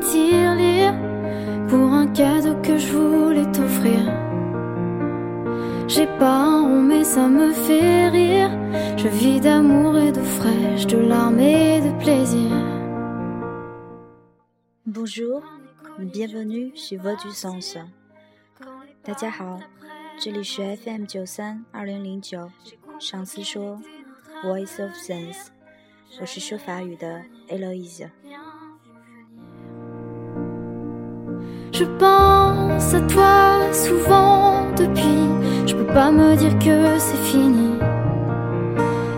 [0.00, 0.94] tirelire
[1.68, 4.00] pour un cadeau que je voulais t'offrir.
[5.88, 8.50] J'ai pas un rond, mais ça me fait rire.
[8.96, 12.50] Je vis d'amour et de fraîche, de larmes et de plaisir.
[14.86, 15.42] Bonjour,
[15.98, 17.76] bienvenue chez Voix du Sens。
[19.02, 19.60] 大家好，
[20.18, 22.50] 这里是 FM 九三二零零九，
[22.98, 23.78] 上司说
[24.42, 25.48] Voice of Sense，
[26.20, 28.08] 我是说法语的 Eloise。
[31.79, 35.29] Je pense à toi souvent depuis.
[35.65, 37.69] Je peux pas me dire que c'est fini.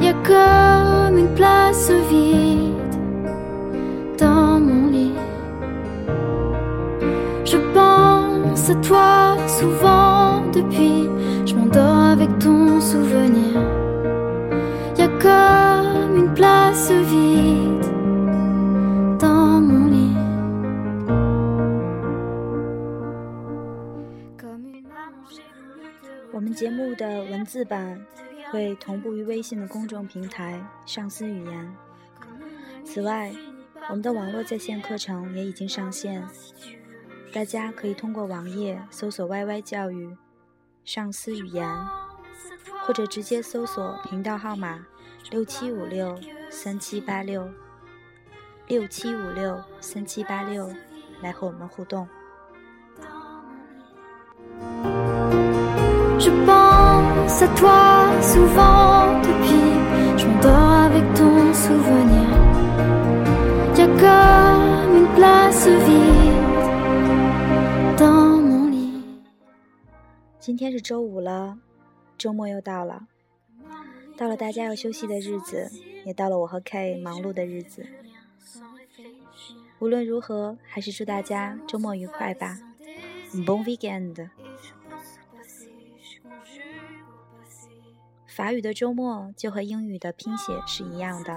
[0.00, 2.96] Y a comme une place vide
[4.18, 5.12] dans mon lit.
[7.44, 11.10] Je pense à toi souvent depuis.
[11.44, 13.75] Je m'endors avec ton souvenir.
[26.66, 28.04] 节目的文字版
[28.50, 31.76] 会同步于微信的公众平台“上司语言”。
[32.84, 33.32] 此外，
[33.88, 36.26] 我们的网络在线课程也已经上线，
[37.32, 40.16] 大家可以通过网页搜索 “YY 教育”、
[40.84, 41.70] “上司语言”，
[42.82, 44.84] 或者直接搜索频道号码
[45.30, 46.18] 六七五六
[46.50, 47.48] 三七八六
[48.66, 50.68] 六七五六三七八六
[51.22, 52.08] 来和我们互动。
[56.18, 59.76] Je pense à toi souvent depuis.
[60.16, 62.28] Je m'endors avec ton souvenir.
[63.76, 66.56] Y a comme une place vide
[67.98, 69.02] dans mon lit.
[70.40, 71.58] 今天是周五了，
[72.16, 73.06] 周末又到了，
[74.16, 75.70] 到了大家要休息的日子，
[76.06, 77.84] 也到了我和 K 忙碌的日子。
[79.80, 82.58] 无论如何，还是祝大家周末愉快吧
[83.44, 84.30] ，Bon weekend！
[88.36, 91.34] 法语的周末就和英语的拼写是一样的，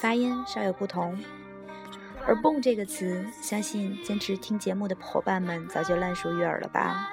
[0.00, 1.16] 发音稍有不同。
[2.26, 7.10] 而 “bon” 这个词，相信坚持听节目的伙伴们早就烂熟于耳了吧？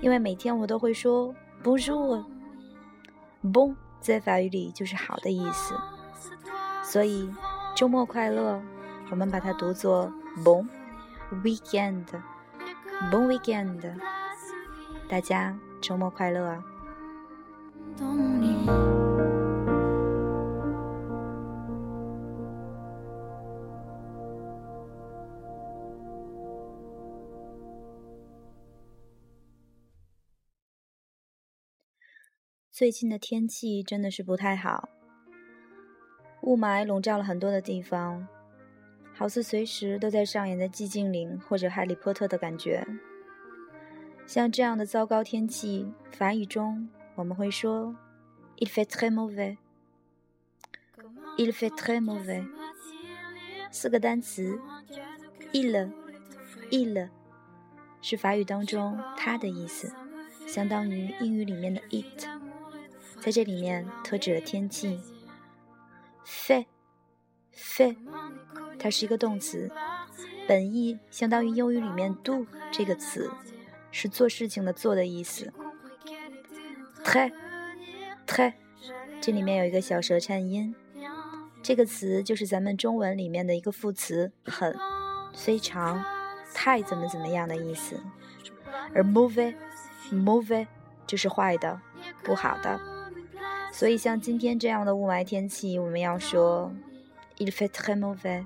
[0.00, 2.24] 因为每天我都会说 “bonjour”，“bon”
[4.00, 5.74] 在法语里就是好的意思，
[6.82, 7.30] 所以
[7.76, 8.58] 周末快乐，
[9.10, 10.10] 我们把它读作
[10.42, 10.66] “bon
[11.44, 14.00] weekend”，“bon weekend”。
[15.10, 16.64] 大家周末快乐啊！
[32.72, 34.88] 最近的天气真的是不太好，
[36.40, 38.26] 雾霾笼罩了很多的地方，
[39.12, 42.86] 好似随时都在上演的寂静岭或者哈利波特的感觉。
[44.26, 46.88] 像这样的糟糕天气，法语中
[47.20, 47.94] 我们会说
[48.56, 49.52] “il fait très mauvais”，“il
[51.52, 52.48] fait très mauvais”。
[53.70, 54.58] 四个单词
[55.52, 57.10] ，il，il
[58.00, 59.92] 是法语当中“它”的意思，
[60.46, 62.26] 相当于英语里面的 “it”。
[63.20, 64.98] 在这里面特指了天气。
[66.24, 67.98] fait，fait，
[68.78, 69.70] 它是一个动词，
[70.48, 73.30] 本意相当于英语里面 do 这个词，
[73.92, 75.52] 是做事情的做的意思。
[77.04, 78.52] très，très，
[79.20, 80.74] 这里面有一个小舌颤音，
[81.62, 84.76] 这个词就是咱们中文里面的一个副词，很、
[85.34, 86.04] 非常、
[86.54, 88.00] 太怎么怎么样的意思。
[88.94, 90.66] 而 mauvais，mauvais
[91.06, 91.80] 就是坏的、
[92.22, 92.80] 不好的。
[93.72, 96.72] 所以像今天这样的雾霾天气，我们要说
[97.38, 98.44] il fait très mauvais。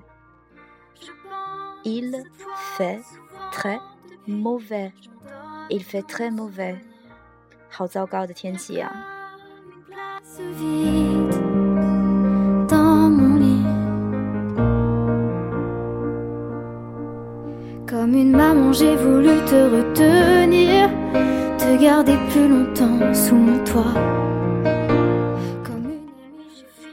[1.83, 2.25] il
[2.77, 3.03] fait
[3.51, 3.79] très
[4.27, 4.91] mauvais。
[5.69, 6.79] il fait très mauvais。
[7.75, 8.89] 好糟糕的天气啊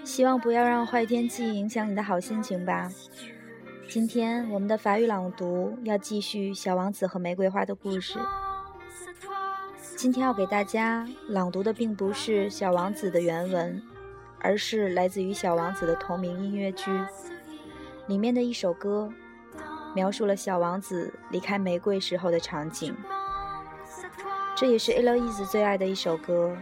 [0.04, 2.90] 希望不要让坏天气影响你的好心情吧。
[3.88, 8.18] 今天我们的法语朗读要继续《小王子和玫瑰花》的故事。
[10.02, 13.80] 今天要给大家朗读的并不是《小王子》的原文，
[14.40, 16.90] 而是来自于《小王子》的同名音乐剧
[18.08, 19.08] 里面的一首歌，
[19.94, 22.92] 描述了小王子离开玫瑰时候的场景。
[24.56, 26.56] 这也是 Eloise 最爱的一首歌。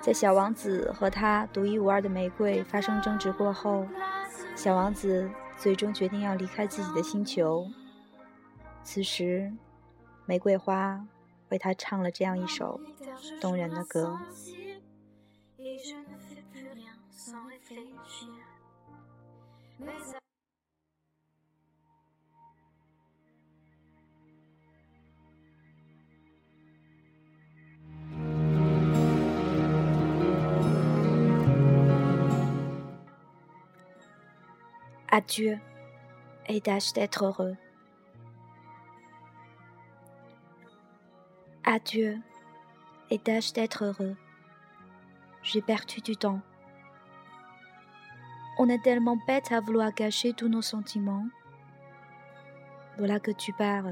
[0.00, 3.86] 在小王子和他独一无二的玫瑰发生争执过后，
[4.56, 7.64] 小王子最终决定要离开自己的星球。
[8.82, 9.52] 此时，
[10.26, 11.00] 玫瑰花
[11.50, 12.80] 为他唱了这样一首
[13.40, 14.18] 动人的歌。
[35.10, 35.58] Adieu
[36.46, 37.56] et tâche d'être heureux.
[41.70, 42.16] Adieu
[43.10, 44.16] et tâche d'être heureux.
[45.42, 46.40] J'ai perdu du temps.
[48.58, 51.26] On est tellement bête à vouloir cacher tous nos sentiments.
[52.96, 53.84] Voilà que tu pars.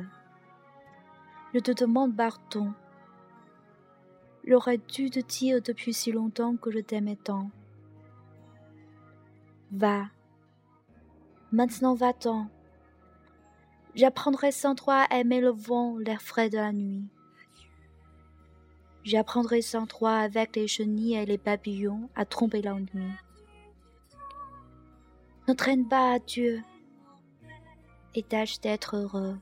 [1.52, 2.72] Je te demande pardon.
[4.46, 7.50] J'aurais dû te dire depuis si longtemps que je t'aimais tant.
[9.70, 10.06] Va.
[11.52, 12.48] Maintenant va-t'en.
[13.94, 17.10] J'apprendrai sans toi à aimer le vent, l'air frais de la nuit.
[19.06, 23.12] J'apprendrai sans toi avec les chenilles et les papillons à tromper l'ennui.
[25.46, 26.60] Ne traîne pas à Dieu
[28.16, 29.38] et tâche d'être heureux.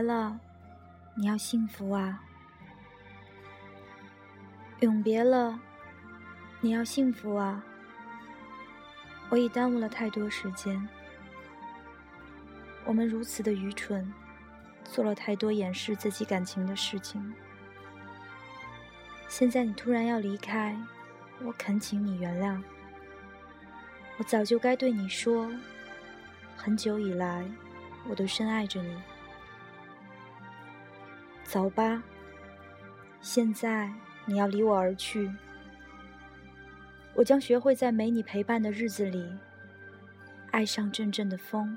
[0.00, 0.40] 别了，
[1.14, 2.22] 你要幸福啊！
[4.78, 5.60] 永别了，
[6.62, 7.62] 你要幸福啊！
[9.28, 10.88] 我已耽误了太多时间，
[12.86, 14.10] 我们如此的愚蠢，
[14.84, 17.34] 做了太多掩饰自己感情的事情。
[19.28, 20.74] 现在你突然要离开，
[21.42, 22.58] 我恳请你原谅。
[24.16, 25.52] 我早就该对你说，
[26.56, 27.44] 很久以来，
[28.08, 28.98] 我都深爱着你。
[31.50, 32.00] 走吧，
[33.20, 33.92] 现在
[34.24, 35.28] 你要离我而去，
[37.12, 39.36] 我将学会在没你陪伴的日子里，
[40.52, 41.76] 爱上阵阵的风，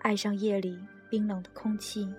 [0.00, 0.76] 爱上夜里
[1.08, 2.12] 冰冷的空气。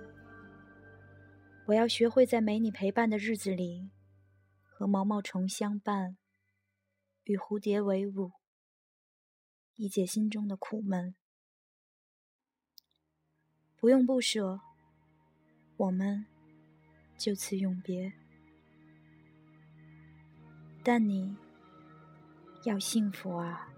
[1.66, 3.92] 我要学会在没你陪伴的日子里，
[4.64, 6.16] 和毛毛虫相伴，
[7.26, 8.32] 与蝴蝶为伍，
[9.76, 11.16] 以解心中的苦闷。
[13.76, 14.62] 不用不舍。
[15.84, 16.26] 我们
[17.18, 18.14] 就此永别，
[20.82, 21.36] 但你
[22.64, 23.73] 要幸福啊！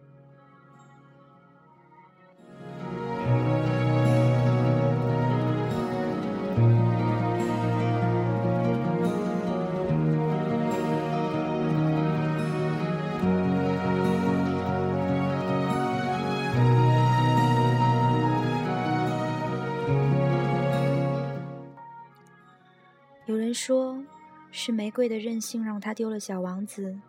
[23.45, 24.03] 人说，
[24.49, 26.99] 是玫瑰的任性让他丢了小王子；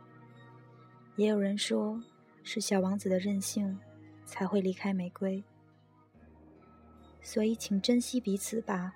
[1.17, 1.99] 也有人说，
[2.43, 3.81] 是小王子的任性
[4.27, 5.43] 才会离开玫瑰。
[7.23, 8.93] 所以，请珍惜彼此吧。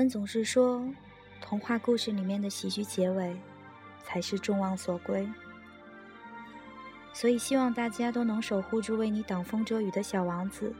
[0.00, 0.82] 们总是说，
[1.42, 3.36] 童话故事里面的喜剧结尾
[4.02, 5.28] 才是众望所归，
[7.12, 10.74] 所以希望大家都能守护住为你挡风遮雨的小王子，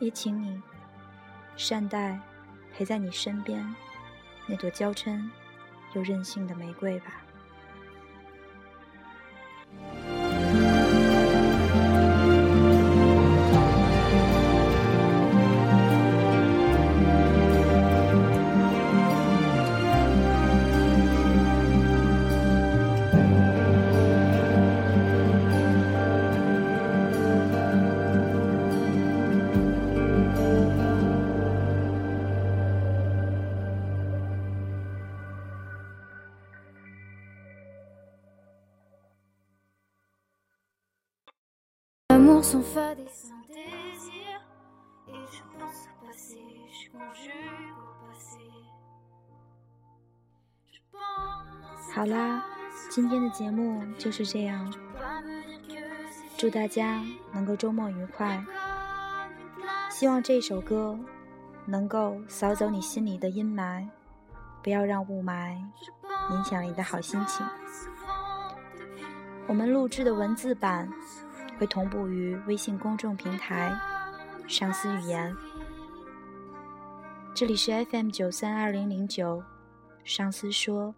[0.00, 0.60] 也请你
[1.56, 2.18] 善待
[2.74, 3.72] 陪在你身边
[4.48, 5.30] 那朵娇嗔
[5.94, 7.22] 又任性的玫瑰吧。
[51.94, 52.44] 好啦，
[52.90, 54.72] 今天的节目就是这样。
[56.36, 58.44] 祝大家能够周末愉快。
[59.90, 60.96] 希望这首歌
[61.64, 63.88] 能够扫走你心里的阴霾，
[64.62, 65.56] 不要让雾霾
[66.30, 67.44] 影响你的好心情。
[69.48, 70.88] 我们录制的文字版
[71.58, 73.78] 会同步于微信公众平台
[74.48, 75.34] “上思语言”。
[77.34, 79.42] 这里是 FM 九三二零零九，
[80.04, 80.94] 上司说。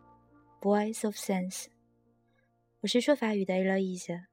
[0.61, 1.67] Voice of Sense，
[2.81, 4.25] 我是说法语的 Eloise。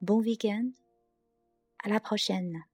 [0.00, 2.69] Bon weekend，à la prochaine。